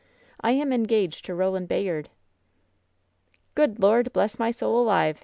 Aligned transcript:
I 0.41 0.53
am 0.53 0.73
en 0.73 0.81
gaged 0.85 1.25
to 1.25 1.35
Roland 1.35 1.67
Bayard!" 1.67 2.09
"Good 3.53 3.77
Lord 3.79 4.11
bless 4.11 4.39
my 4.39 4.49
soul 4.49 4.81
alive!" 4.81 5.19